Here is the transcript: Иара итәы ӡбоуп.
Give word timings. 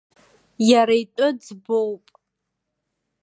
Иара 0.69 0.95
итәы 1.01 1.27
ӡбоуп. 1.43 2.05